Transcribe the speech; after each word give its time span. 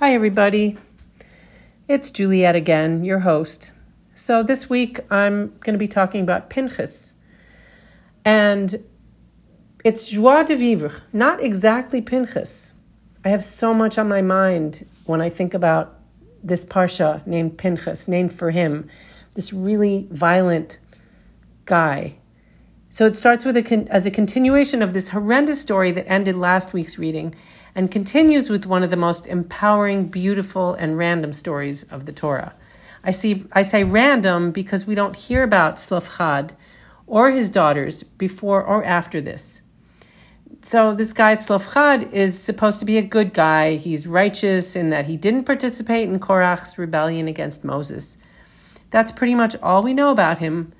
Hi, 0.00 0.14
everybody. 0.14 0.78
It's 1.86 2.10
Juliet 2.10 2.56
again, 2.56 3.04
your 3.04 3.18
host. 3.18 3.72
So, 4.14 4.42
this 4.42 4.70
week 4.70 4.98
I'm 5.10 5.48
going 5.60 5.74
to 5.74 5.78
be 5.78 5.86
talking 5.86 6.22
about 6.22 6.48
Pinchas. 6.48 7.12
And 8.24 8.82
it's 9.84 10.08
joie 10.08 10.44
de 10.44 10.56
vivre, 10.56 11.02
not 11.12 11.42
exactly 11.42 12.00
Pinchas. 12.00 12.72
I 13.26 13.28
have 13.28 13.44
so 13.44 13.74
much 13.74 13.98
on 13.98 14.08
my 14.08 14.22
mind 14.22 14.86
when 15.04 15.20
I 15.20 15.28
think 15.28 15.52
about 15.52 15.98
this 16.42 16.64
Parsha 16.64 17.26
named 17.26 17.58
Pinchas, 17.58 18.08
named 18.08 18.32
for 18.32 18.52
him, 18.52 18.88
this 19.34 19.52
really 19.52 20.08
violent 20.10 20.78
guy. 21.66 22.16
So 22.88 23.04
it 23.04 23.16
starts 23.16 23.44
with 23.44 23.58
a 23.58 23.62
con- 23.62 23.86
as 23.88 24.06
a 24.06 24.10
continuation 24.10 24.80
of 24.80 24.94
this 24.94 25.10
horrendous 25.10 25.60
story 25.60 25.92
that 25.92 26.10
ended 26.10 26.36
last 26.36 26.72
week's 26.72 26.98
reading 26.98 27.34
and 27.80 27.90
continues 27.90 28.50
with 28.50 28.66
one 28.66 28.82
of 28.82 28.90
the 28.90 28.96
most 28.96 29.26
empowering, 29.26 30.04
beautiful, 30.08 30.74
and 30.74 30.98
random 30.98 31.32
stories 31.32 31.84
of 31.84 32.04
the 32.04 32.12
Torah. 32.12 32.52
I, 33.02 33.10
see, 33.10 33.46
I 33.52 33.62
say 33.62 33.84
random 33.84 34.50
because 34.50 34.86
we 34.86 34.94
don't 34.94 35.16
hear 35.16 35.42
about 35.42 35.76
Tzlofchad 35.76 36.54
or 37.06 37.30
his 37.30 37.48
daughters 37.48 38.02
before 38.02 38.62
or 38.62 38.84
after 38.84 39.22
this. 39.22 39.62
So 40.60 40.94
this 40.94 41.14
guy 41.14 41.36
Tzlofchad 41.36 42.12
is 42.12 42.38
supposed 42.38 42.80
to 42.80 42.84
be 42.84 42.98
a 42.98 43.02
good 43.02 43.32
guy. 43.32 43.76
He's 43.76 44.06
righteous 44.06 44.76
in 44.76 44.90
that 44.90 45.06
he 45.06 45.16
didn't 45.16 45.44
participate 45.44 46.06
in 46.06 46.20
Korach's 46.20 46.76
rebellion 46.76 47.28
against 47.28 47.64
Moses. 47.64 48.18
That's 48.90 49.10
pretty 49.10 49.34
much 49.34 49.56
all 49.62 49.82
we 49.82 49.94
know 49.94 50.10
about 50.10 50.36
him. 50.36 50.74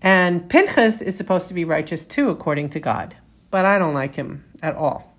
And 0.00 0.48
Pinchas 0.48 1.02
is 1.02 1.16
supposed 1.16 1.48
to 1.48 1.54
be 1.54 1.64
righteous 1.64 2.04
too, 2.04 2.30
according 2.30 2.68
to 2.68 2.78
God. 2.78 3.16
But 3.50 3.64
I 3.64 3.80
don't 3.80 3.94
like 3.94 4.14
him 4.14 4.44
at 4.62 4.76
all. 4.76 5.15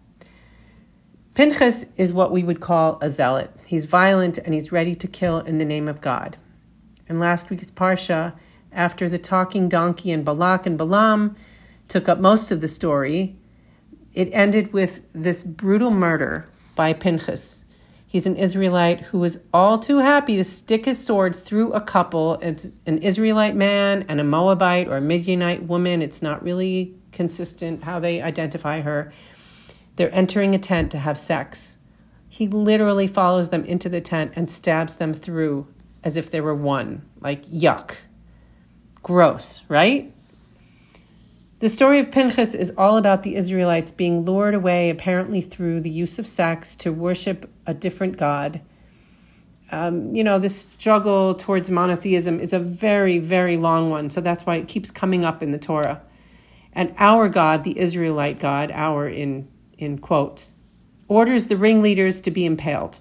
Pinchas 1.38 1.86
is 1.98 2.16
what 2.16 2.32
we 2.32 2.42
would 2.42 2.60
call 2.60 2.98
a 3.00 3.08
zealot. 3.10 3.52
He's 3.64 3.86
violent 3.86 4.40
and 4.40 4.56
he's 4.56 4.72
ready 4.72 4.96
to 4.96 5.08
kill 5.08 5.38
in 5.38 5.60
the 5.60 5.66
name 5.66 5.88
of 5.88 6.02
God. 6.02 6.36
In 7.08 7.20
last 7.20 7.52
week's 7.52 7.70
Parsha, 7.70 8.34
after 8.72 9.08
the 9.08 9.20
talking 9.20 9.70
donkey 9.70 10.10
and 10.10 10.26
Balak 10.26 10.66
and 10.66 10.80
Balaam 10.80 11.36
took 11.90 12.10
up 12.10 12.18
most 12.18 12.50
of 12.50 12.60
the 12.60 12.68
story, 12.68 13.36
it 14.16 14.32
ended 14.34 14.74
with 14.74 15.02
this 15.14 15.44
brutal 15.44 15.92
murder 15.92 16.50
by 16.74 16.92
Pinchas. 16.92 17.66
He's 18.08 18.26
an 18.26 18.36
Israelite 18.36 19.02
who 19.02 19.20
was 19.20 19.38
all 19.54 19.78
too 19.78 20.00
happy 20.00 20.38
to 20.38 20.44
stick 20.44 20.86
his 20.86 21.06
sword 21.06 21.36
through 21.36 21.72
a 21.74 21.82
couple. 21.82 22.40
It's 22.42 22.72
an 22.88 22.98
Israelite 23.04 23.56
man 23.56 24.08
and 24.10 24.20
a 24.20 24.24
Moabite 24.24 24.88
or 24.88 24.98
a 24.98 25.02
Midianite 25.02 25.62
woman. 25.62 26.02
It's 26.02 26.24
not 26.24 26.42
really 26.42 26.96
consistent 27.12 27.84
how 27.84 28.00
they 28.00 28.24
identify 28.24 28.82
her. 28.82 29.14
They're 29.98 30.14
entering 30.14 30.56
a 30.56 30.60
tent 30.60 30.92
to 30.92 31.00
have 31.00 31.20
sex. 31.20 31.78
He 32.30 32.48
literally 32.48 33.08
follows 33.08 33.50
them 33.50 33.66
into 33.66 33.90
the 33.90 34.00
tent 34.00 34.34
and 34.36 34.50
stabs 34.50 34.96
them 34.96 35.14
through 35.14 35.68
as 36.04 36.16
if 36.16 36.30
they 36.30 36.40
were 36.40 36.56
one. 36.56 37.04
Like, 37.20 37.46
yuck. 37.48 37.96
Gross, 39.02 39.62
right? 39.68 40.14
The 41.60 41.70
story 41.70 42.00
of 42.00 42.12
Pinchas 42.12 42.54
is 42.54 42.72
all 42.78 42.98
about 42.98 43.24
the 43.24 43.36
Israelites 43.36 43.92
being 43.92 44.22
lured 44.22 44.54
away, 44.54 44.92
apparently 44.92 45.42
through 45.42 45.82
the 45.82 45.90
use 45.90 46.20
of 46.20 46.28
sex, 46.28 46.76
to 46.78 46.92
worship 46.92 47.50
a 47.66 47.74
different 47.74 48.18
God. 48.18 48.62
Um, 49.72 50.14
you 50.14 50.24
know, 50.24 50.38
this 50.38 50.56
struggle 50.56 51.34
towards 51.34 51.72
monotheism 51.72 52.40
is 52.40 52.54
a 52.54 52.60
very, 52.60 53.18
very 53.18 53.58
long 53.58 53.90
one, 53.90 54.12
so 54.12 54.22
that's 54.22 54.46
why 54.46 54.58
it 54.58 54.68
keeps 54.68 54.92
coming 54.92 55.26
up 55.26 55.42
in 55.42 55.50
the 55.50 55.58
Torah. 55.58 56.04
And 56.74 56.94
our 57.00 57.28
God, 57.28 57.64
the 57.64 57.80
Israelite 57.80 58.40
God, 58.40 58.72
our 58.72 59.10
in 59.10 59.48
in 59.78 59.98
quotes, 60.00 60.54
orders 61.08 61.48
the 61.48 61.58
ringleaders 61.58 62.22
to 62.22 62.32
be 62.32 62.46
impaled. 62.46 63.00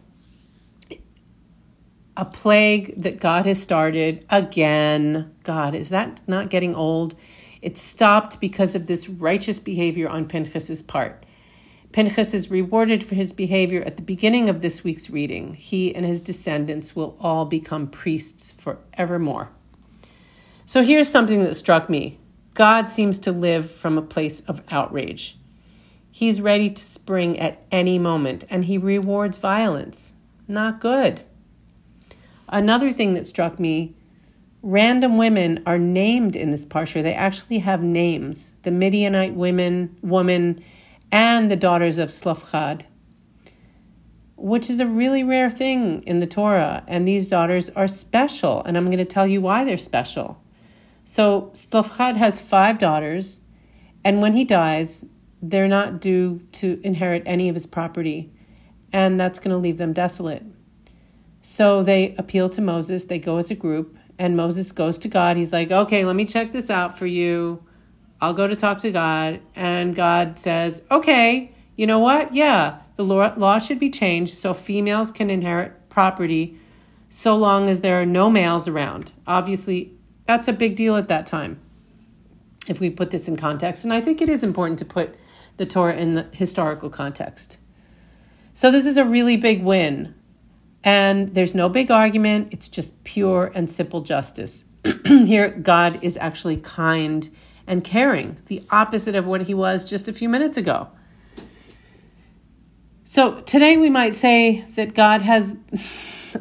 A 2.17 2.25
plague 2.25 2.95
that 2.97 3.21
God 3.21 3.45
has 3.47 3.63
started 3.63 4.25
again. 4.31 5.35
God, 5.43 5.75
is 5.75 5.91
that 5.91 6.21
not 6.27 6.51
getting 6.51 6.75
old? 6.75 7.15
It 7.61 7.77
stopped 7.77 8.41
because 8.41 8.75
of 8.75 8.87
this 8.87 9.09
righteous 9.09 9.59
behavior 9.59 10.09
on 10.09 10.29
Pinchas's 10.29 10.83
part. 10.83 11.27
Pinchas 11.93 12.35
is 12.35 12.51
rewarded 12.51 13.03
for 13.03 13.15
his 13.15 13.33
behavior 13.33 13.83
at 13.83 13.97
the 13.97 14.03
beginning 14.03 14.49
of 14.49 14.61
this 14.61 14.85
week's 14.85 15.11
reading. 15.11 15.55
He 15.55 15.95
and 15.95 16.05
his 16.05 16.21
descendants 16.21 16.95
will 16.95 17.17
all 17.21 17.45
become 17.45 17.87
priests 17.87 18.55
forevermore. 18.59 19.51
So 20.65 20.83
here's 20.83 21.09
something 21.09 21.43
that 21.45 21.55
struck 21.55 21.89
me 21.89 22.19
God 22.55 22.89
seems 22.89 23.19
to 23.21 23.33
live 23.33 23.71
from 23.71 23.97
a 23.97 24.03
place 24.03 24.41
of 24.41 24.63
outrage. 24.71 25.39
He's 26.17 26.41
ready 26.41 26.71
to 26.71 26.83
spring 26.83 27.39
at 27.39 27.61
any 27.71 27.99
moment, 27.99 28.47
and 28.49 28.65
he 28.65 28.79
rewards 28.79 29.37
violence. 29.37 30.15
Not 30.49 30.81
good. 30.81 31.21
Another 32.49 32.91
thing 32.91 33.13
that 33.13 33.27
struck 33.27 33.61
me 33.61 33.95
random 34.63 35.19
women 35.19 35.63
are 35.67 35.77
named 35.77 36.35
in 36.35 36.53
this 36.53 36.65
parsha. 36.65 37.03
They 37.03 37.13
actually 37.13 37.59
have 37.59 37.83
names 37.83 38.53
the 38.63 38.71
Midianite 38.71 39.35
women, 39.35 39.95
woman, 40.01 40.65
and 41.13 41.51
the 41.51 41.55
daughters 41.55 41.99
of 41.99 42.09
Tzlofchad, 42.09 42.85
which 44.37 44.71
is 44.71 44.81
a 44.81 44.87
really 44.87 45.23
rare 45.23 45.51
thing 45.51 46.03
in 46.05 46.21
the 46.21 46.27
Torah. 46.27 46.83
And 46.87 47.07
these 47.07 47.29
daughters 47.29 47.69
are 47.77 47.87
special, 47.87 48.65
and 48.65 48.79
I'm 48.79 48.87
going 48.87 48.97
to 48.97 49.05
tell 49.05 49.27
you 49.27 49.43
why 49.43 49.65
they're 49.65 49.77
special. 49.77 50.43
So, 51.05 51.51
Tzlofchad 51.53 52.17
has 52.17 52.41
five 52.41 52.79
daughters, 52.79 53.43
and 54.03 54.23
when 54.23 54.33
he 54.33 54.45
dies, 54.45 55.05
they're 55.43 55.69
not 55.69 56.01
due 56.01 56.41
to 56.53 56.81
inherit 56.83 57.23
any 57.27 57.49
of 57.49 57.55
his 57.55 57.67
property, 57.67 58.33
and 58.93 59.19
that's 59.21 59.39
going 59.39 59.51
to 59.51 59.57
leave 59.57 59.79
them 59.79 59.93
desolate. 59.93 60.43
So 61.43 61.83
they 61.83 62.15
appeal 62.17 62.49
to 62.51 62.61
Moses, 62.61 63.05
they 63.05 63.19
go 63.19 63.37
as 63.37 63.51
a 63.51 63.55
group, 63.55 63.97
and 64.19 64.37
Moses 64.37 64.73
goes 64.73 64.99
to 64.99 65.09
God. 65.09 65.37
He's 65.37 65.53
like, 65.53 65.71
okay, 65.71 66.05
let 66.05 66.17
me 66.17 66.25
check 66.25 66.53
this 66.53 66.71
out 66.71 66.99
for 66.99 67.07
you. 67.07 67.63
I'll 68.21 68.35
go 68.35 68.47
to 68.47 68.57
talk 68.57 68.79
to 68.79 68.91
God. 68.91 69.41
And 69.55 69.95
God 69.95 70.39
says, 70.39 70.83
okay, 70.91 71.53
you 71.77 71.87
know 71.87 71.99
what? 71.99 72.35
Yeah, 72.35 72.79
the 72.97 73.05
law 73.05 73.59
should 73.59 73.79
be 73.79 73.91
changed 73.91 74.35
so 74.35 74.55
females 74.55 75.13
can 75.13 75.29
inherit 75.29 75.89
property 75.91 76.59
so 77.09 77.37
long 77.37 77.69
as 77.69 77.83
there 77.83 78.01
are 78.01 78.07
no 78.07 78.31
males 78.31 78.67
around. 78.67 79.13
Obviously, 79.27 79.93
that's 80.27 80.49
a 80.49 80.53
big 80.53 80.77
deal 80.77 80.97
at 80.97 81.09
that 81.09 81.27
time 81.27 81.61
if 82.69 82.81
we 82.81 82.91
put 82.91 83.11
this 83.11 83.29
in 83.29 83.37
context. 83.37 83.85
And 83.85 83.93
I 83.93 84.01
think 84.01 84.21
it 84.21 84.29
is 84.29 84.43
important 84.43 84.79
to 84.81 84.85
put 84.85 85.15
the 85.57 85.67
Torah 85.67 85.97
in 85.97 86.15
the 86.15 86.27
historical 86.33 86.91
context. 86.91 87.59
So 88.53 88.71
this 88.71 88.87
is 88.87 88.97
a 88.97 89.05
really 89.05 89.37
big 89.37 89.63
win. 89.63 90.15
And 90.83 91.35
there's 91.35 91.55
no 91.55 91.69
big 91.69 91.91
argument, 91.91 92.49
it's 92.53 92.69
just 92.69 93.03
pure 93.05 93.51
and 93.55 93.69
simple 93.71 94.03
justice. 94.03 94.65
Here, 95.07 95.51
God 95.51 95.99
is 96.03 96.17
actually 96.17 96.59
kind 96.59 97.29
and 97.67 97.83
caring, 97.83 98.39
the 98.47 98.63
opposite 98.71 99.17
of 99.17 99.27
what 99.27 99.43
he 99.43 99.55
was 99.55 99.85
just 99.85 100.09
a 100.09 100.13
few 100.13 100.29
minutes 100.29 100.57
ago. 100.57 100.89
So 103.05 103.41
today 103.41 103.77
we 103.77 103.91
might 103.91 104.15
say 104.15 104.63
that 104.77 104.95
God 104.95 105.21
has, 105.23 105.57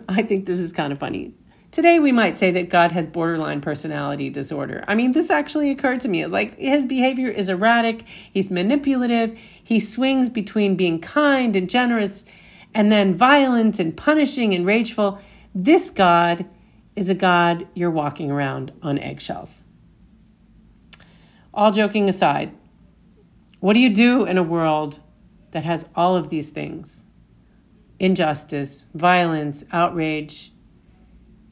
I 0.08 0.22
think 0.22 0.46
this 0.46 0.59
is 0.59 0.72
kind 0.72 0.94
of 0.94 1.00
funny. 1.00 1.34
Today, 1.75 2.00
we 2.00 2.13
might 2.13 2.38
say 2.38 2.52
that 2.52 2.69
God 2.69 2.94
has 2.94 3.06
borderline 3.06 3.59
personality 3.59 4.30
disorder. 4.30 4.86
I 4.88 4.96
mean, 4.96 5.12
this 5.12 5.30
actually 5.30 5.72
occurred 5.72 6.00
to 6.00 6.08
me. 6.08 6.24
It's 6.24 6.31
like 6.31 6.58
his 6.58 6.86
behavior 6.86 7.28
is 7.28 7.50
erratic, 7.50 8.08
he's 8.08 8.50
manipulative, 8.50 9.38
he 9.62 9.81
swings 9.81 10.30
between 10.30 10.78
being 10.78 11.02
kind 11.02 11.53
and 11.53 11.69
generous 11.69 12.24
and 12.74 12.94
then 12.94 13.13
violent 13.13 13.78
and 13.78 13.97
punishing 13.97 14.53
and 14.53 14.66
rageful. 14.66 15.19
This 15.53 15.90
God 15.90 16.46
is 16.96 17.09
a 17.09 17.13
God 17.13 17.68
you're 17.74 17.92
walking 17.92 18.31
around 18.31 18.72
on 18.81 18.97
eggshells. 18.97 19.66
All 21.53 21.74
joking 21.74 22.07
aside, 22.07 22.56
what 23.59 23.74
do 23.74 23.81
you 23.81 23.90
do 23.90 24.24
in 24.24 24.38
a 24.38 24.44
world 24.44 25.02
that 25.52 25.66
has 25.66 25.90
all 25.94 26.16
of 26.16 26.30
these 26.30 26.52
things? 26.52 27.03
Injustice, 28.00 28.86
violence, 28.94 29.66
outrage, 29.74 30.54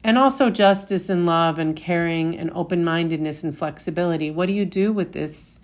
and 0.04 0.18
also 0.18 0.50
justice 0.50 1.08
and 1.08 1.24
love 1.24 1.58
and 1.58 1.74
caring 1.74 2.36
and 2.36 2.50
open 2.54 2.84
mindedness 2.84 3.42
and 3.42 3.56
flexibility. 3.56 4.30
What 4.30 4.46
do 4.46 4.52
you 4.52 4.66
do 4.66 4.92
with 4.92 5.12
this 5.12 5.60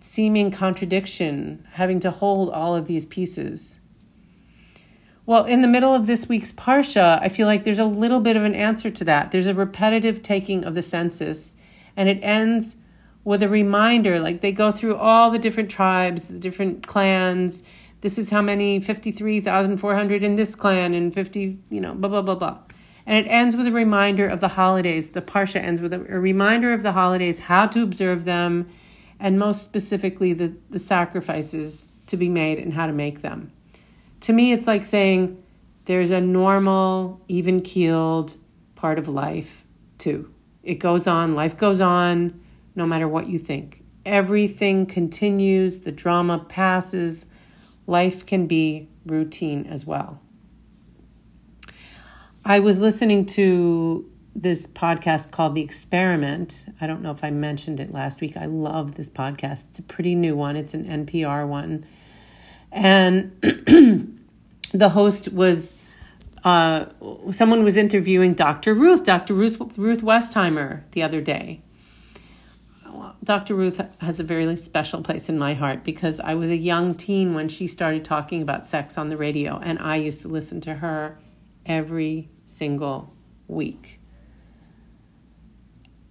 seeming 0.00 0.50
contradiction, 0.50 1.68
having 1.72 2.00
to 2.00 2.10
hold 2.10 2.48
all 2.50 2.74
of 2.74 2.86
these 2.86 3.04
pieces? 3.04 3.78
Well, 5.26 5.44
in 5.44 5.60
the 5.60 5.68
middle 5.68 5.94
of 5.94 6.06
this 6.06 6.28
week's 6.28 6.50
Parsha, 6.50 7.20
I 7.20 7.28
feel 7.28 7.46
like 7.46 7.62
there's 7.62 7.78
a 7.78 7.84
little 7.84 8.20
bit 8.20 8.36
of 8.36 8.42
an 8.42 8.54
answer 8.54 8.90
to 8.90 9.04
that. 9.04 9.30
There's 9.30 9.46
a 9.46 9.54
repetitive 9.54 10.22
taking 10.22 10.64
of 10.64 10.74
the 10.74 10.82
census, 10.82 11.54
and 11.94 12.08
it 12.08 12.18
ends 12.22 12.76
with 13.22 13.42
a 13.42 13.48
reminder 13.48 14.18
like 14.18 14.40
they 14.40 14.50
go 14.50 14.72
through 14.72 14.96
all 14.96 15.30
the 15.30 15.38
different 15.38 15.70
tribes, 15.70 16.28
the 16.28 16.40
different 16.40 16.86
clans. 16.86 17.62
This 18.00 18.18
is 18.18 18.30
how 18.30 18.42
many 18.42 18.80
53,400 18.80 20.24
in 20.24 20.34
this 20.36 20.54
clan 20.56 20.94
and 20.94 21.14
50, 21.14 21.58
you 21.70 21.80
know, 21.80 21.94
blah, 21.94 22.08
blah, 22.08 22.22
blah, 22.22 22.34
blah. 22.34 22.58
And 23.06 23.16
it 23.16 23.28
ends 23.28 23.56
with 23.56 23.66
a 23.66 23.72
reminder 23.72 24.26
of 24.26 24.40
the 24.40 24.48
holidays. 24.48 25.10
The 25.10 25.22
Parsha 25.22 25.56
ends 25.56 25.80
with 25.80 25.92
a, 25.92 26.00
a 26.08 26.18
reminder 26.20 26.72
of 26.72 26.82
the 26.82 26.92
holidays, 26.92 27.40
how 27.40 27.66
to 27.66 27.82
observe 27.82 28.24
them, 28.24 28.68
and 29.18 29.38
most 29.38 29.62
specifically, 29.62 30.32
the, 30.32 30.54
the 30.70 30.78
sacrifices 30.78 31.88
to 32.06 32.16
be 32.16 32.28
made 32.28 32.58
and 32.58 32.74
how 32.74 32.86
to 32.86 32.92
make 32.92 33.22
them. 33.22 33.52
To 34.20 34.32
me, 34.32 34.52
it's 34.52 34.66
like 34.66 34.84
saying, 34.84 35.42
there's 35.86 36.10
a 36.10 36.20
normal, 36.20 37.20
even 37.28 37.60
keeled 37.60 38.36
part 38.74 38.98
of 38.98 39.08
life 39.08 39.64
too. 39.98 40.32
It 40.62 40.76
goes 40.76 41.06
on, 41.06 41.34
life 41.34 41.56
goes 41.56 41.80
on, 41.80 42.40
no 42.74 42.86
matter 42.86 43.08
what 43.08 43.28
you 43.28 43.38
think. 43.38 43.84
Everything 44.04 44.86
continues, 44.86 45.80
the 45.80 45.92
drama 45.92 46.38
passes, 46.48 47.26
life 47.86 48.24
can 48.26 48.46
be 48.46 48.88
routine 49.06 49.66
as 49.66 49.86
well. 49.86 50.20
I 52.44 52.58
was 52.58 52.80
listening 52.80 53.26
to 53.26 54.10
this 54.34 54.66
podcast 54.66 55.30
called 55.30 55.54
The 55.54 55.62
Experiment. 55.62 56.66
I 56.80 56.88
don't 56.88 57.00
know 57.00 57.12
if 57.12 57.22
I 57.22 57.30
mentioned 57.30 57.78
it 57.78 57.92
last 57.92 58.20
week. 58.20 58.36
I 58.36 58.46
love 58.46 58.96
this 58.96 59.08
podcast. 59.08 59.64
It's 59.70 59.78
a 59.78 59.82
pretty 59.82 60.16
new 60.16 60.34
one, 60.34 60.56
it's 60.56 60.74
an 60.74 60.84
NPR 61.06 61.46
one. 61.46 61.86
And 62.72 63.30
the 64.72 64.88
host 64.88 65.28
was 65.32 65.74
uh, 66.42 66.86
someone 67.30 67.62
was 67.62 67.76
interviewing 67.76 68.34
Dr. 68.34 68.74
Ruth, 68.74 69.04
Dr. 69.04 69.34
Ruth, 69.34 69.60
Ruth 69.78 70.02
Westheimer, 70.02 70.82
the 70.90 71.02
other 71.04 71.20
day. 71.20 71.60
Dr. 73.22 73.54
Ruth 73.54 73.80
has 74.00 74.18
a 74.18 74.24
very 74.24 74.56
special 74.56 75.00
place 75.00 75.28
in 75.28 75.38
my 75.38 75.54
heart 75.54 75.84
because 75.84 76.18
I 76.18 76.34
was 76.34 76.50
a 76.50 76.56
young 76.56 76.94
teen 76.94 77.34
when 77.34 77.48
she 77.48 77.68
started 77.68 78.04
talking 78.04 78.42
about 78.42 78.66
sex 78.66 78.98
on 78.98 79.10
the 79.10 79.16
radio, 79.16 79.60
and 79.62 79.78
I 79.78 79.96
used 79.96 80.22
to 80.22 80.28
listen 80.28 80.60
to 80.62 80.74
her 80.74 81.18
every 81.66 82.30
single 82.44 83.12
week. 83.48 84.00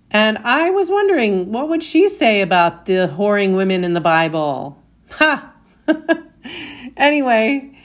And 0.09 0.37
I 0.39 0.69
was 0.69 0.89
wondering, 0.89 1.51
what 1.51 1.69
would 1.69 1.81
she 1.81 2.09
say 2.09 2.41
about 2.41 2.85
the 2.85 3.13
whoring 3.17 3.55
women 3.55 3.83
in 3.83 3.93
the 3.93 4.01
Bible? 4.01 4.81
Ha! 5.11 5.53
anyway, 6.97 7.77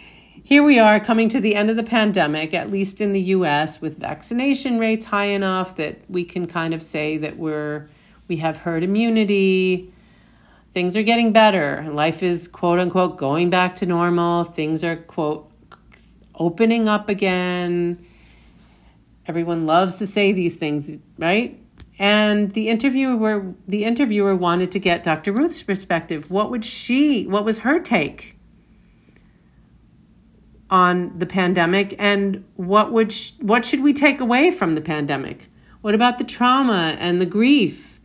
here 0.42 0.62
we 0.62 0.78
are 0.78 0.98
coming 0.98 1.28
to 1.28 1.40
the 1.40 1.54
end 1.54 1.70
of 1.70 1.76
the 1.76 1.82
pandemic, 1.84 2.52
at 2.52 2.70
least 2.70 3.00
in 3.00 3.12
the 3.12 3.20
US, 3.20 3.80
with 3.80 3.98
vaccination 3.98 4.78
rates 4.78 5.06
high 5.06 5.26
enough 5.26 5.76
that 5.76 6.00
we 6.08 6.24
can 6.24 6.46
kind 6.46 6.74
of 6.74 6.82
say 6.82 7.16
that 7.16 7.36
we're 7.36 7.88
we 8.28 8.38
have 8.38 8.58
herd 8.58 8.82
immunity. 8.82 9.92
Things 10.72 10.96
are 10.96 11.02
getting 11.02 11.32
better. 11.32 11.86
Life 11.90 12.22
is 12.22 12.48
quote 12.48 12.78
unquote 12.78 13.16
going 13.16 13.50
back 13.50 13.76
to 13.76 13.86
normal. 13.86 14.44
Things 14.44 14.82
are 14.82 14.96
quote 14.96 15.50
opening 16.36 16.88
up 16.88 17.08
again. 17.08 18.04
Everyone 19.26 19.66
loves 19.66 19.98
to 19.98 20.06
say 20.06 20.32
these 20.32 20.56
things, 20.56 20.96
right? 21.18 21.60
And 21.98 22.52
the 22.52 22.68
interviewer 22.68 23.54
the 23.66 23.84
interviewer 23.84 24.36
wanted 24.36 24.70
to 24.72 24.78
get 24.78 25.02
Dr. 25.02 25.32
Ruth's 25.32 25.62
perspective. 25.62 26.30
What 26.30 26.50
would 26.50 26.64
she 26.64 27.26
what 27.26 27.44
was 27.44 27.60
her 27.60 27.80
take 27.80 28.36
on 30.68 31.16
the 31.18 31.26
pandemic 31.26 31.94
and 31.98 32.44
what 32.56 32.92
would 32.92 33.12
sh- 33.12 33.32
what 33.40 33.64
should 33.64 33.82
we 33.82 33.92
take 33.92 34.20
away 34.20 34.50
from 34.50 34.74
the 34.74 34.80
pandemic? 34.80 35.48
What 35.80 35.94
about 35.94 36.18
the 36.18 36.24
trauma 36.24 36.96
and 36.98 37.20
the 37.20 37.26
grief? 37.26 37.95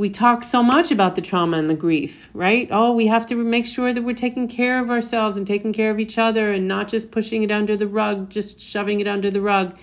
We 0.00 0.08
talk 0.08 0.44
so 0.44 0.62
much 0.62 0.90
about 0.90 1.14
the 1.14 1.20
trauma 1.20 1.58
and 1.58 1.68
the 1.68 1.74
grief, 1.74 2.30
right? 2.32 2.66
Oh, 2.70 2.94
we 2.94 3.08
have 3.08 3.26
to 3.26 3.34
make 3.34 3.66
sure 3.66 3.92
that 3.92 4.00
we're 4.00 4.14
taking 4.14 4.48
care 4.48 4.80
of 4.82 4.88
ourselves 4.90 5.36
and 5.36 5.46
taking 5.46 5.74
care 5.74 5.90
of 5.90 6.00
each 6.00 6.16
other 6.16 6.50
and 6.50 6.66
not 6.66 6.88
just 6.88 7.10
pushing 7.10 7.42
it 7.42 7.50
under 7.50 7.76
the 7.76 7.86
rug, 7.86 8.30
just 8.30 8.58
shoving 8.58 9.00
it 9.00 9.06
under 9.06 9.30
the 9.30 9.42
rug. 9.42 9.76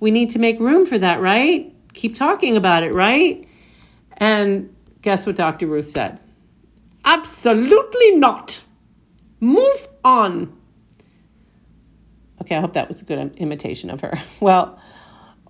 We 0.00 0.10
need 0.10 0.30
to 0.30 0.40
make 0.40 0.58
room 0.58 0.84
for 0.84 0.98
that, 0.98 1.20
right? 1.20 1.72
keep 1.92 2.16
talking 2.16 2.56
about 2.56 2.82
it, 2.82 2.92
right? 2.92 3.46
And 4.16 4.74
guess 5.00 5.26
what 5.26 5.36
Dr. 5.36 5.68
Ruth 5.68 5.90
said? 5.90 6.18
Absolutely 7.04 8.16
not. 8.16 8.62
Move 9.38 9.86
on. 10.04 10.58
Okay, 12.40 12.56
I 12.56 12.60
hope 12.60 12.72
that 12.72 12.88
was 12.88 13.00
a 13.00 13.04
good 13.04 13.36
imitation 13.36 13.90
of 13.90 14.00
her. 14.00 14.14
Well, 14.40 14.80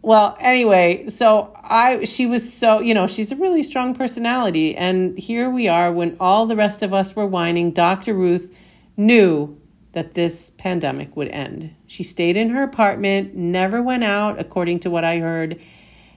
well, 0.03 0.37
anyway, 0.41 1.09
so 1.09 1.53
I 1.57 2.05
she 2.05 2.27
was 2.27 2.53
so, 2.53 2.81
you 2.81 2.93
know, 2.95 3.07
she's 3.07 3.33
a 3.33 3.37
really 3.37 3.63
strong 3.63 3.95
personality 3.95 4.77
and 4.77 5.19
here 5.19 5.49
we 5.49 5.69
are 5.69 5.93
when 5.93 6.17
all 6.21 6.47
the 6.47 6.57
rest 6.57 6.83
of 6.83 6.93
us 6.93 7.17
were 7.17 7.27
whining, 7.27 7.71
Dr. 7.71 8.15
Ruth 8.15 8.55
knew 8.97 9.59
that 9.93 10.15
this 10.15 10.51
pandemic 10.51 11.17
would 11.17 11.29
end. 11.29 11.75
She 11.87 12.03
stayed 12.03 12.37
in 12.37 12.51
her 12.51 12.63
apartment, 12.63 13.35
never 13.35 13.83
went 13.83 14.05
out 14.05 14.39
according 14.41 14.81
to 14.81 14.91
what 14.91 15.05
I 15.05 15.19
heard, 15.19 15.61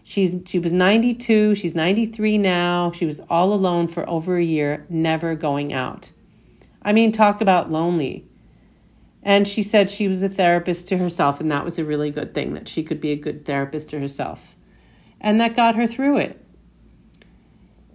She's 0.08 0.36
she 0.46 0.60
was 0.60 0.72
92, 0.72 1.56
she's 1.56 1.74
93 1.74 2.38
now. 2.38 2.92
She 2.92 3.08
was 3.08 3.22
all 3.28 3.52
alone 3.52 3.88
for 3.88 4.08
over 4.08 4.38
a 4.38 4.44
year, 4.44 4.86
never 4.88 5.34
going 5.34 5.74
out. 5.74 6.12
I 6.84 6.94
mean, 6.94 7.12
talk 7.12 7.42
about 7.42 7.72
lonely. 7.72 8.28
And 9.26 9.48
she 9.48 9.64
said 9.64 9.90
she 9.90 10.08
was 10.08 10.24
a 10.24 10.30
therapist 10.30 10.88
to 10.88 10.98
herself, 10.98 11.42
and 11.42 11.52
that 11.52 11.66
was 11.66 11.78
a 11.78 11.84
really 11.84 12.12
good 12.12 12.34
thing 12.34 12.54
that 12.54 12.70
she 12.70 12.84
could 12.84 13.02
be 13.02 13.12
a 13.12 13.18
good 13.18 13.44
therapist 13.44 13.90
to 13.90 14.00
herself. 14.00 14.56
And 15.20 15.42
that 15.42 15.56
got 15.56 15.76
her 15.76 15.88
through 15.88 16.18
it. 16.18 16.42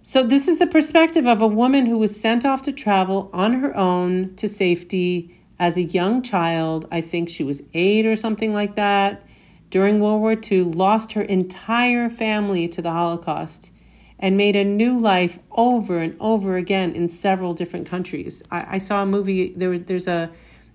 So, 0.03 0.21
this 0.23 0.47
is 0.47 0.57
the 0.57 0.67
perspective 0.67 1.25
of 1.25 1.41
a 1.41 1.47
woman 1.47 1.85
who 1.85 1.97
was 1.97 2.19
sent 2.19 2.45
off 2.45 2.61
to 2.63 2.71
travel 2.71 3.29
on 3.33 3.53
her 3.53 3.75
own 3.77 4.35
to 4.35 4.49
safety 4.49 5.39
as 5.57 5.77
a 5.77 5.83
young 5.83 6.21
child. 6.21 6.87
I 6.91 7.01
think 7.01 7.29
she 7.29 7.43
was 7.43 7.63
eight 7.73 8.05
or 8.05 8.15
something 8.15 8.53
like 8.53 8.75
that 8.75 9.25
during 9.71 10.01
World 10.01 10.21
War 10.21 10.35
II 10.35 10.63
lost 10.63 11.13
her 11.13 11.21
entire 11.21 12.09
family 12.09 12.67
to 12.67 12.81
the 12.81 12.91
Holocaust 12.91 13.71
and 14.19 14.37
made 14.37 14.55
a 14.55 14.65
new 14.65 14.99
life 14.99 15.39
over 15.51 15.97
and 15.97 16.15
over 16.19 16.57
again 16.57 16.93
in 16.93 17.09
several 17.09 17.53
different 17.53 17.87
countries. 17.87 18.43
I, 18.51 18.75
I 18.75 18.77
saw 18.77 19.01
a 19.01 19.05
movie, 19.05 19.53
there, 19.55 19.79
there's 19.79 20.07
a 20.07 20.29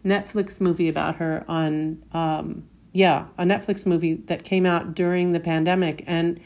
Netflix 0.06 0.60
movie 0.60 0.88
about 0.88 1.16
her 1.16 1.44
on, 1.48 2.02
um, 2.12 2.68
yeah, 2.92 3.26
a 3.36 3.44
Netflix 3.44 3.84
movie 3.84 4.14
that 4.14 4.44
came 4.44 4.64
out 4.64 4.94
during 4.94 5.32
the 5.32 5.40
pandemic. 5.40 6.04
And 6.06 6.40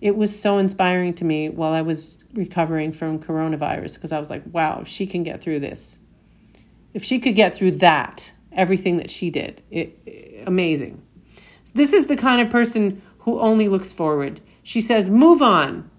it 0.00 0.16
was 0.16 0.38
so 0.38 0.58
inspiring 0.58 1.14
to 1.14 1.24
me 1.24 1.48
while 1.48 1.72
I 1.72 1.82
was 1.82 2.24
recovering 2.32 2.92
from 2.92 3.18
coronavirus 3.18 3.94
because 3.94 4.10
I 4.10 4.18
was 4.18 4.30
like, 4.30 4.42
wow, 4.50 4.80
if 4.80 4.88
she 4.88 5.06
can 5.06 5.22
get 5.22 5.40
through 5.40 5.60
this, 5.60 6.00
if 6.92 7.04
she 7.04 7.18
could 7.18 7.34
get 7.34 7.54
through 7.54 7.72
that, 7.72 8.32
everything 8.52 8.96
that 8.96 9.10
she 9.10 9.30
did, 9.30 9.62
it, 9.70 9.98
it 10.06 10.44
amazing. 10.46 11.02
This 11.74 11.92
is 11.92 12.06
the 12.06 12.16
kind 12.16 12.40
of 12.40 12.50
person 12.50 13.02
who 13.20 13.40
only 13.40 13.68
looks 13.68 13.92
forward. 13.92 14.40
She 14.62 14.80
says, 14.80 15.10
move 15.10 15.42
on. 15.42 15.90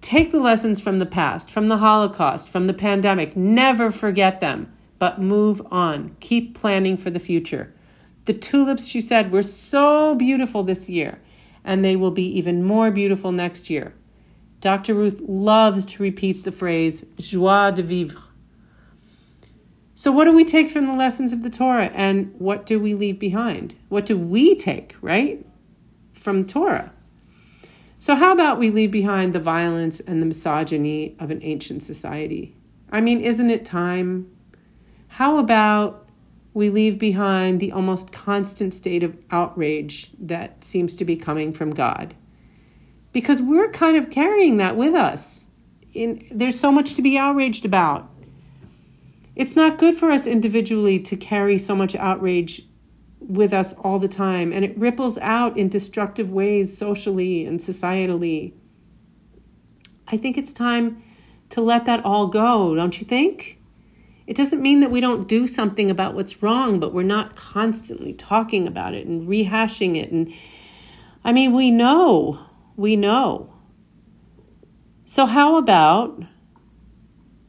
Take 0.00 0.32
the 0.32 0.40
lessons 0.40 0.80
from 0.80 0.98
the 0.98 1.06
past, 1.06 1.50
from 1.50 1.68
the 1.68 1.78
Holocaust, 1.78 2.48
from 2.48 2.66
the 2.66 2.72
pandemic. 2.72 3.36
Never 3.36 3.90
forget 3.90 4.40
them, 4.40 4.72
but 5.00 5.20
move 5.20 5.60
on. 5.72 6.14
Keep 6.20 6.54
planning 6.54 6.96
for 6.96 7.10
the 7.10 7.18
future. 7.18 7.74
The 8.26 8.34
tulips, 8.34 8.86
she 8.86 9.00
said, 9.00 9.32
were 9.32 9.42
so 9.42 10.14
beautiful 10.14 10.62
this 10.62 10.88
year, 10.88 11.18
and 11.64 11.84
they 11.84 11.96
will 11.96 12.12
be 12.12 12.26
even 12.38 12.62
more 12.62 12.92
beautiful 12.92 13.32
next 13.32 13.68
year. 13.68 13.94
Dr. 14.60 14.94
Ruth 14.94 15.20
loves 15.26 15.86
to 15.86 16.02
repeat 16.02 16.44
the 16.44 16.52
phrase 16.52 17.04
joie 17.18 17.72
de 17.72 17.82
vivre. 17.82 18.20
So, 19.94 20.12
what 20.12 20.24
do 20.26 20.32
we 20.32 20.44
take 20.44 20.70
from 20.70 20.86
the 20.86 20.96
lessons 20.96 21.32
of 21.32 21.42
the 21.42 21.50
Torah 21.50 21.90
and 21.94 22.34
what 22.38 22.64
do 22.66 22.78
we 22.78 22.94
leave 22.94 23.18
behind? 23.18 23.74
What 23.88 24.06
do 24.06 24.16
we 24.16 24.54
take, 24.54 24.96
right, 25.00 25.44
from 26.12 26.46
Torah? 26.46 26.92
So, 27.98 28.14
how 28.14 28.32
about 28.32 28.58
we 28.58 28.70
leave 28.70 28.90
behind 28.90 29.34
the 29.34 29.40
violence 29.40 30.00
and 30.00 30.20
the 30.20 30.26
misogyny 30.26 31.16
of 31.18 31.30
an 31.30 31.40
ancient 31.42 31.82
society? 31.82 32.54
I 32.90 33.00
mean, 33.00 33.20
isn't 33.20 33.50
it 33.50 33.64
time? 33.64 34.30
How 35.14 35.38
about 35.38 36.08
we 36.54 36.70
leave 36.70 36.98
behind 36.98 37.58
the 37.58 37.72
almost 37.72 38.12
constant 38.12 38.72
state 38.72 39.02
of 39.02 39.16
outrage 39.30 40.12
that 40.18 40.62
seems 40.62 40.94
to 40.94 41.04
be 41.04 41.16
coming 41.16 41.52
from 41.52 41.70
God? 41.70 42.14
Because 43.12 43.42
we're 43.42 43.72
kind 43.72 43.96
of 43.96 44.08
carrying 44.08 44.56
that 44.58 44.76
with 44.76 44.94
us. 44.94 45.46
In, 45.92 46.26
there's 46.30 46.58
so 46.58 46.70
much 46.70 46.94
to 46.94 47.02
be 47.02 47.18
outraged 47.18 47.64
about. 47.64 48.08
It's 49.34 49.56
not 49.56 49.78
good 49.78 49.96
for 49.96 50.12
us 50.12 50.28
individually 50.28 51.00
to 51.00 51.16
carry 51.16 51.58
so 51.58 51.74
much 51.74 51.96
outrage 51.96 52.62
with 53.18 53.52
us 53.52 53.72
all 53.74 53.98
the 53.98 54.08
time, 54.08 54.52
and 54.52 54.64
it 54.64 54.78
ripples 54.78 55.18
out 55.18 55.58
in 55.58 55.68
destructive 55.68 56.30
ways 56.30 56.78
socially 56.78 57.44
and 57.44 57.58
societally. 57.58 58.54
I 60.06 60.16
think 60.16 60.38
it's 60.38 60.52
time 60.52 61.02
to 61.50 61.60
let 61.60 61.84
that 61.86 62.04
all 62.04 62.28
go, 62.28 62.76
don't 62.76 63.00
you 63.00 63.06
think? 63.06 63.59
It 64.30 64.36
doesn't 64.36 64.62
mean 64.62 64.78
that 64.78 64.92
we 64.92 65.00
don't 65.00 65.26
do 65.26 65.48
something 65.48 65.90
about 65.90 66.14
what's 66.14 66.40
wrong, 66.40 66.78
but 66.78 66.94
we're 66.94 67.02
not 67.02 67.34
constantly 67.34 68.12
talking 68.12 68.68
about 68.68 68.94
it 68.94 69.04
and 69.04 69.28
rehashing 69.28 69.96
it. 69.96 70.12
And 70.12 70.32
I 71.24 71.32
mean, 71.32 71.52
we 71.52 71.72
know, 71.72 72.38
we 72.76 72.94
know. 72.94 73.52
So, 75.04 75.26
how 75.26 75.56
about 75.56 76.22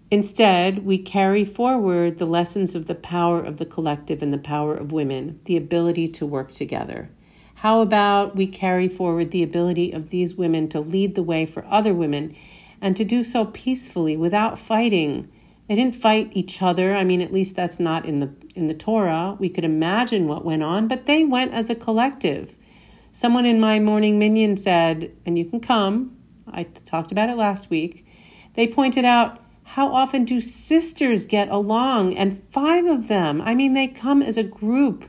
Instead, 0.09 0.83
we 0.83 0.97
carry 0.97 1.45
forward 1.45 2.17
the 2.17 2.25
lessons 2.25 2.73
of 2.73 2.87
the 2.87 2.95
power 2.95 3.41
of 3.41 3.57
the 3.59 3.65
collective 3.65 4.23
and 4.23 4.33
the 4.33 4.37
power 4.39 4.75
of 4.75 4.91
women, 4.91 5.39
the 5.45 5.55
ability 5.55 6.07
to 6.07 6.25
work 6.25 6.51
together. 6.51 7.09
How 7.55 7.79
about 7.81 8.35
we 8.35 8.47
carry 8.47 8.89
forward 8.89 9.29
the 9.29 9.43
ability 9.43 9.91
of 9.91 10.09
these 10.09 10.33
women 10.33 10.67
to 10.69 10.79
lead 10.79 11.13
the 11.13 11.23
way 11.23 11.45
for 11.45 11.63
other 11.67 11.93
women 11.93 12.35
and 12.81 12.97
to 12.97 13.05
do 13.05 13.23
so 13.23 13.45
peacefully 13.45 14.17
without 14.17 14.57
fighting 14.57 15.29
They 15.71 15.77
didn't 15.77 15.95
fight 15.95 16.31
each 16.33 16.61
other. 16.61 16.93
I 16.93 17.05
mean, 17.05 17.21
at 17.21 17.31
least 17.31 17.55
that's 17.55 17.79
not 17.79 18.05
in 18.05 18.19
the 18.19 18.33
in 18.55 18.67
the 18.67 18.73
Torah. 18.73 19.37
We 19.39 19.47
could 19.47 19.63
imagine 19.63 20.27
what 20.27 20.43
went 20.43 20.63
on, 20.63 20.89
but 20.89 21.05
they 21.05 21.23
went 21.23 21.53
as 21.53 21.69
a 21.69 21.75
collective. 21.75 22.53
Someone 23.13 23.45
in 23.45 23.57
my 23.57 23.79
morning 23.79 24.19
minyan 24.19 24.57
said, 24.57 25.15
and 25.25 25.37
you 25.37 25.45
can 25.45 25.61
come. 25.61 26.17
I 26.51 26.63
talked 26.63 27.13
about 27.13 27.29
it 27.29 27.37
last 27.37 27.69
week. 27.69 28.05
They 28.55 28.67
pointed 28.67 29.05
out 29.05 29.39
how 29.63 29.87
often 29.95 30.25
do 30.25 30.41
sisters 30.41 31.25
get 31.25 31.47
along? 31.47 32.17
And 32.17 32.43
five 32.51 32.85
of 32.85 33.07
them. 33.07 33.39
I 33.41 33.55
mean, 33.55 33.73
they 33.73 33.87
come 33.87 34.21
as 34.21 34.35
a 34.35 34.43
group, 34.43 35.05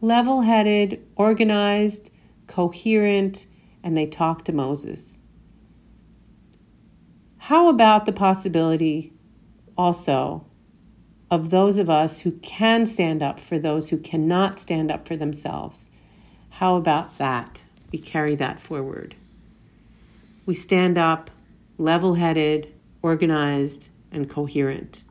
level 0.00 0.40
headed, 0.40 1.06
organized, 1.14 2.08
coherent, 2.46 3.44
and 3.82 3.94
they 3.94 4.06
talk 4.06 4.46
to 4.46 4.52
Moses. 4.52 5.20
How 7.36 7.68
about 7.68 8.06
the 8.06 8.12
possibility 8.12 9.12
also 9.76 10.46
of 11.30 11.50
those 11.50 11.78
of 11.78 11.90
us 11.90 12.20
who 12.20 12.32
can 12.32 12.86
stand 12.86 13.22
up 13.22 13.40
for 13.40 13.58
those 13.58 13.90
who 13.90 13.98
cannot 13.98 14.58
stand 14.58 14.90
up 14.90 15.06
for 15.06 15.16
themselves? 15.16 15.90
How 16.50 16.76
about 16.76 17.18
that? 17.18 17.64
We 17.92 17.98
carry 17.98 18.34
that 18.36 18.60
forward. 18.60 19.14
We 20.44 20.54
stand 20.54 20.96
up 20.96 21.30
level 21.78 22.14
headed, 22.14 22.72
organized, 23.02 23.90
and 24.10 24.30
coherent. 24.30 25.04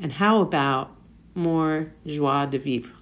And 0.00 0.12
how 0.12 0.40
about 0.40 0.96
more 1.34 1.92
joie 2.06 2.46
de 2.46 2.58
vivre? 2.58 2.92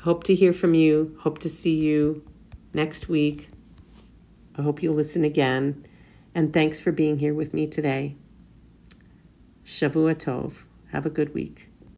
Hope 0.00 0.24
to 0.24 0.34
hear 0.34 0.52
from 0.52 0.74
you. 0.74 1.16
Hope 1.20 1.38
to 1.40 1.48
see 1.48 1.74
you 1.74 2.24
next 2.72 3.08
week. 3.08 3.48
I 4.56 4.62
hope 4.62 4.82
you'll 4.82 4.94
listen 4.94 5.24
again. 5.24 5.86
And 6.34 6.52
thanks 6.52 6.80
for 6.80 6.92
being 6.92 7.18
here 7.18 7.34
with 7.34 7.52
me 7.52 7.66
today. 7.66 8.16
Shavua 9.70 10.16
Tov. 10.16 10.64
Have 10.90 11.06
a 11.06 11.10
good 11.10 11.32
week. 11.32 11.69